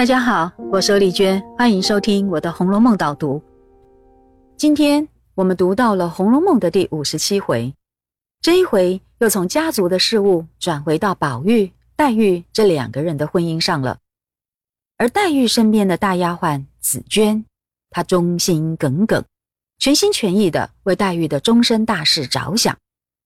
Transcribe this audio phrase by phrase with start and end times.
[0.00, 3.38] 大家好，我是丽娟，欢迎收听我的《红楼梦》导读。
[4.56, 7.74] 今天我们读到了《红楼梦》的第五十七回，
[8.40, 13.98] 这一回又从家族的事务转回到宝玉、黛玉这两个人的婚姻上了。
[14.96, 17.44] 而黛玉身边的大丫鬟紫娟，
[17.90, 19.22] 她忠心耿耿，
[19.78, 22.74] 全心全意的为黛玉的终身大事着想，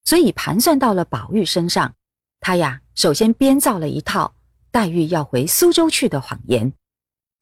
[0.04, 1.94] 所以盘算到了宝玉身上，
[2.40, 4.34] 她呀首先编造了一套。
[4.74, 6.72] 黛玉要回苏州去的谎言，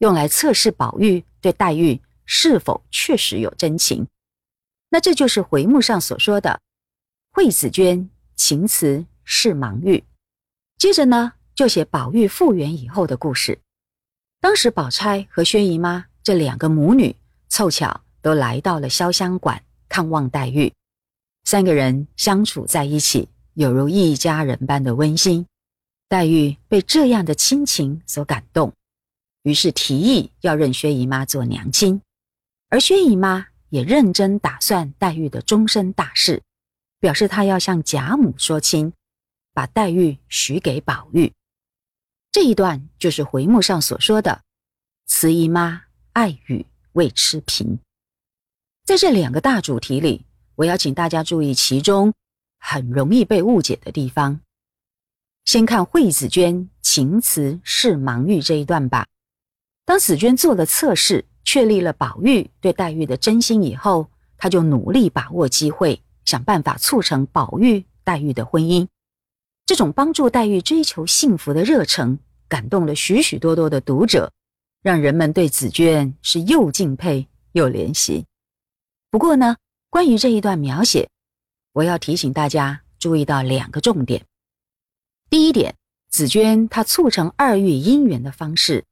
[0.01, 4.07] 用来测试宝玉对黛玉是否确实有真情。
[4.91, 6.61] 那这就是回目上所说的
[7.31, 10.05] 惠子娟情辞是盲玉。
[10.77, 13.59] 接着呢，就写宝玉复原以后的故事。
[14.39, 17.17] 当时宝钗和薛姨妈这两个母女
[17.49, 20.71] 凑巧都来到了潇湘馆看望黛玉，
[21.45, 25.47] 三个人相处在一起，有如一家人般的温馨。
[26.13, 28.75] 黛玉被这样的亲情所感动，
[29.45, 32.03] 于是提议要认薛姨妈做娘亲，
[32.69, 36.43] 而薛姨妈也认真打算黛玉的终身大事，
[37.01, 38.93] 表示她要向贾母说亲，
[39.55, 41.33] 把黛玉许给宝玉。
[42.31, 44.43] 这一段就是回目上所说的
[45.09, 47.79] “慈姨妈爱语未吃平”。
[48.85, 50.27] 在这两个大主题里，
[50.57, 52.13] 我要请大家注意其中
[52.59, 54.43] 很容易被误解的地方。
[55.45, 59.07] 先看惠子娟情辞是盲玉这一段吧。
[59.85, 64.09] 当紫娟做了测试，确立了宝玉对黛玉的真心以后，
[64.39, 68.87] 她就努力把握机会，想办法促成宝玉黛玉的婚姻。
[69.67, 72.19] 这种帮助黛玉追求幸福的热忱，
[72.49, 74.33] 感动了许许多多的读者，
[74.83, 78.25] 让人们对紫娟是又敬佩又怜惜。
[79.11, 79.57] 不过呢，
[79.91, 81.09] 关于这一段描写，
[81.73, 84.25] 我要提醒大家注意到两个重点。
[85.33, 85.77] 第一点，
[86.11, 88.85] 紫娟她促成二玉姻缘的方式，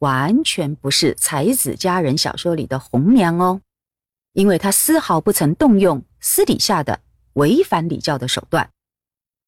[0.00, 3.60] 完全不是才子佳人小说里的红娘哦，
[4.32, 6.98] 因为她丝毫不曾动用私底下的
[7.34, 8.68] 违反礼教的手段，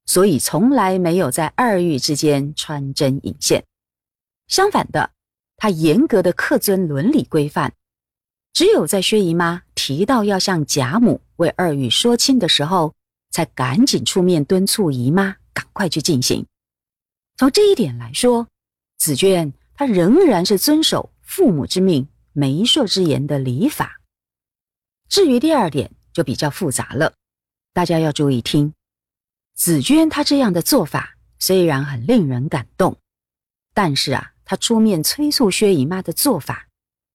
[0.07, 3.65] 所以从来没有在二玉之间穿针引线。
[4.47, 5.11] 相反的，
[5.57, 7.73] 她严格的恪遵伦理规范，
[8.53, 12.95] 只有在薛姨妈提到要向贾母为二玉说亲的时候，
[13.33, 15.39] 才赶紧出面敦促姨妈。
[15.53, 16.47] 赶快去进行。
[17.37, 18.47] 从这一点来说，
[18.99, 24.01] 紫娟她仍然是遵守父母之命、媒妁之言的礼法。
[25.09, 27.15] 至于第二点，就比较复杂了，
[27.73, 28.73] 大家要注意听。
[29.55, 32.97] 紫娟她这样的做法虽然很令人感动，
[33.75, 36.69] 但是啊，她出面催促薛姨妈的做法，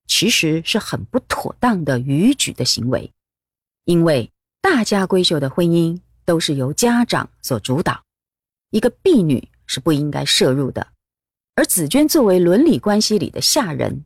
[0.07, 3.11] 其实是很不妥当的逾矩的行为，
[3.83, 4.31] 因为
[4.61, 8.04] 大家闺秀的婚姻都是由家长所主导。
[8.75, 10.85] 一个婢女是不应该摄入的，
[11.55, 14.03] 而紫娟作为伦理关系里的下人，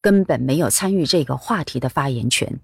[0.00, 2.58] 根本没有参与这个话题的发言权。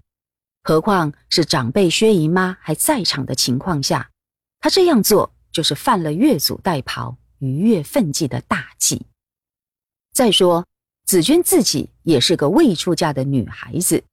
[0.63, 4.11] 何况是长辈薛姨妈还在场的情况下，
[4.59, 9.05] 她这样做就是犯了越俎代庖、逾越分际的大忌。
[10.11, 10.67] 再说，
[11.05, 14.03] 紫娟自己也是个未出嫁的女孩子，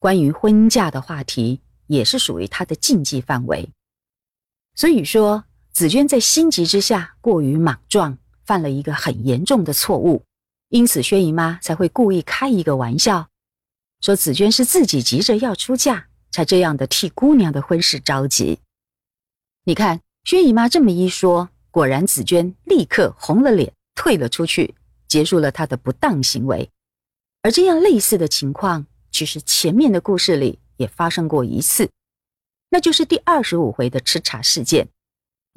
[0.00, 3.68] 关于婚嫁的话题也是属于她的禁忌范围。
[4.74, 5.44] 所以说。
[5.78, 10.24] 紫娟在心急之下过于莽撞，犯了一个很严重的错误，
[10.70, 13.28] 因此薛姨妈才会故意开一个玩笑，
[14.00, 18.58] 说紫娟是自己急着要出嫁，才这样的替姑娘的婚事着急。
[19.66, 24.74] 你看薛姨妈这么一说，果然紫娟立刻红了脸，退了出去，
[25.06, 26.68] 结束了她的不当行为。
[27.42, 31.88] 而这样类似的情况，其实前面的故事里也发生过一次，
[32.68, 34.88] 那就是第二十五回的吃茶事件。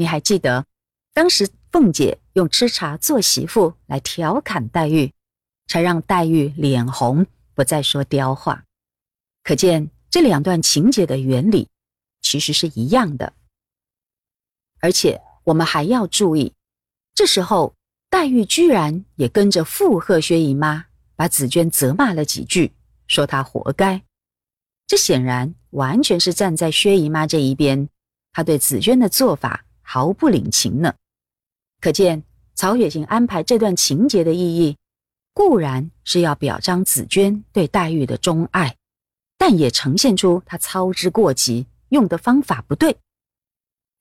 [0.01, 0.66] 你还记得，
[1.13, 5.13] 当时凤姐用吃茶做媳妇来调侃黛玉，
[5.67, 8.63] 才让黛玉脸红，不再说刁话。
[9.44, 11.69] 可见这两段情节的原理
[12.19, 13.34] 其实是一样的。
[14.79, 16.51] 而且我们还要注意，
[17.13, 17.75] 这时候
[18.09, 22.73] 黛玉居然也跟着附和薛姨妈，把紫娟责骂了几句，
[23.05, 24.02] 说她活该。
[24.87, 27.87] 这显然完全是站在薛姨妈这一边，
[28.34, 29.64] 她对紫娟的做法。
[29.93, 30.96] 毫不领情呢，
[31.82, 32.23] 可见
[32.55, 34.78] 曹雪芹安排这段情节的意义，
[35.34, 38.78] 固然是要表彰紫娟对黛玉的钟爱，
[39.38, 42.96] 但也呈现出他操之过急，用的方法不对。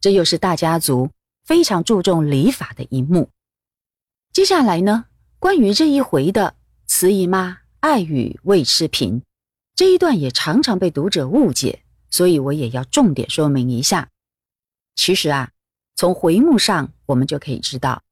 [0.00, 1.10] 这又是大家族
[1.44, 3.28] 非常注重礼法的一幕。
[4.32, 5.06] 接下来呢，
[5.40, 6.54] 关于这一回的
[6.86, 9.20] 慈姨妈爱语未吃平
[9.74, 14.08] 这一段，也常常被读者误解，所以我也要重点说明一下。
[14.94, 15.50] 其实啊。
[16.00, 18.02] 从回目上，我们就可以知道，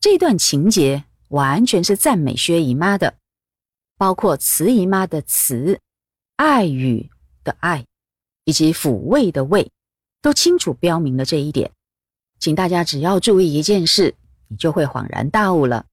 [0.00, 3.14] 这段情节完全是赞美薛姨妈的，
[3.96, 5.78] 包括慈姨妈的慈、
[6.34, 7.08] 爱语
[7.44, 7.86] 的爱，
[8.42, 9.70] 以及抚慰的慰，
[10.20, 11.70] 都清楚标明了这一点。
[12.40, 14.16] 请大家只要注意一件事，
[14.48, 15.86] 你就会恍然大悟了。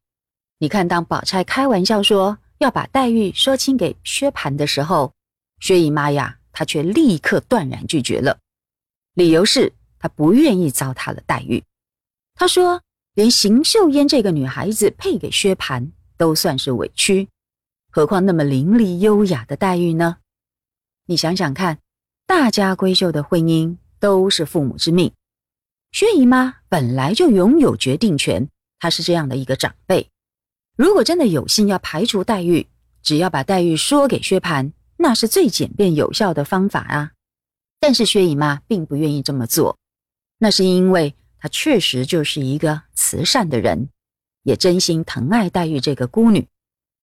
[0.57, 5.13] 你看，当宝钗开玩笑说要把黛玉说亲给薛蟠的时候，
[5.59, 8.39] 薛姨妈呀，她却立刻断然拒绝了，
[9.13, 9.71] 理由是
[10.05, 11.63] 她不愿意糟蹋了黛玉。
[12.35, 12.79] 她说，
[13.15, 17.27] 连邢岫烟这个女孩子配给薛蟠都算是委屈，
[17.91, 20.17] 何况那么伶俐优雅的黛玉呢？
[21.07, 21.79] 你想想看，
[22.27, 25.11] 大家闺秀的婚姻都是父母之命。
[25.91, 28.47] 薛姨妈本来就拥有决定权，
[28.77, 30.07] 她是这样的一个长辈。
[30.77, 32.67] 如果真的有心要排除黛玉，
[33.01, 37.13] 只要把黛玉说给薛蟠，那是最简便有效的方法啊。
[37.79, 39.77] 但是薛姨妈并不愿意这么做，
[40.37, 43.89] 那是因为她确实就是一个慈善的人，
[44.43, 46.47] 也真心疼爱黛玉这个孤女，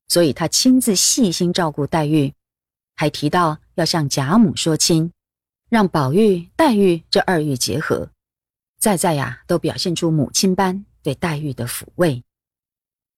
[0.09, 2.35] 所以她亲自细心照顾黛玉，
[2.95, 5.11] 还提到要向贾母说亲，
[5.71, 8.11] 让宝玉、黛玉这二玉结合。
[8.79, 12.23] 在在呀，都表现出母亲般对黛玉的抚慰。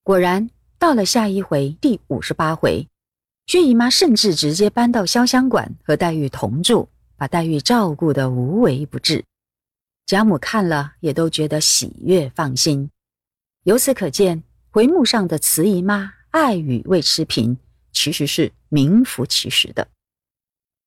[0.02, 2.87] 果然，到了下一回第五十八回，
[3.46, 9.25] 薛姨妈甚至直接搬到潇湘馆和黛玉同住，把黛玉照顾得无微不至。
[10.06, 12.90] 贾母看了也都觉得喜悦放心。
[13.62, 17.56] 由此可见，回目上的慈姨妈爱与未持平，
[17.92, 19.88] 其实是名副其实的。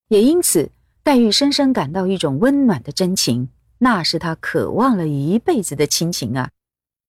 [0.09, 0.71] 也因此，
[1.03, 3.49] 黛玉深深感到一种温暖的真情。
[3.79, 6.49] 那是她渴望了一辈子的亲情啊！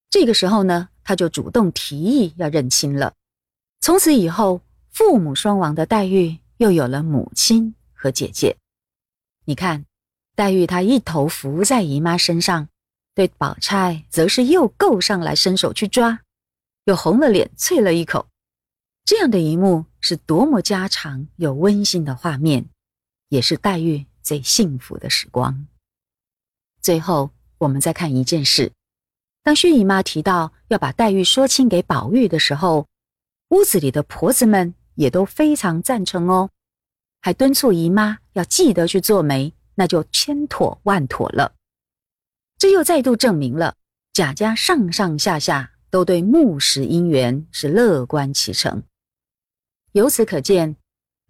[0.09, 3.13] 这个时候呢，他就主动提议要认亲了。
[3.81, 8.57] 从此以后，父母双亡的黛玉又有了母亲和姐姐。
[9.45, 9.85] 你看，
[10.39, 12.69] 黛玉她一头伏在姨妈身上，
[13.13, 16.21] 对宝钗则是又够上来伸手去抓，
[16.85, 18.25] 又红了脸啐了一口。
[19.03, 22.69] 这样的一幕是多么家常又温馨的画面，
[23.27, 25.67] 也是黛玉最幸福的时光。
[26.81, 28.71] 最后，我们再看一件事：
[29.43, 32.87] 当薛姨妈提到要把黛玉说亲给宝玉的时候，
[33.49, 36.49] 屋子里的婆子们也都非常赞成哦，
[37.19, 41.53] 还敦促姨妈要记得去做媒，那就千妥万妥了。
[42.57, 43.77] 这又再度证明了
[44.11, 48.83] 贾家上上下下都对木石姻缘是乐观其成。
[49.93, 50.75] 由此可见，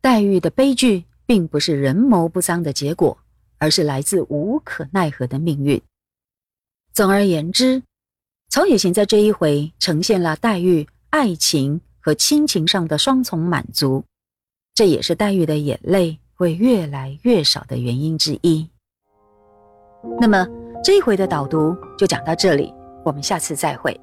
[0.02, 3.20] 黛玉的悲剧并不是人谋不臧的结果。
[3.62, 5.82] 而是来自无可奈何的命运。
[6.94, 7.84] 总而言之，
[8.48, 14.06] 曹雪芹在这一回呈现了黛玉爱情和亲情上的双重满足，
[14.74, 18.66] 这也是黛玉的眼泪会越来越少的原因之一。
[20.22, 20.48] 那么
[20.82, 24.00] 这一回的导读就讲到这里，我们下次再会。